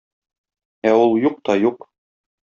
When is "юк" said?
1.25-1.37, 1.65-1.85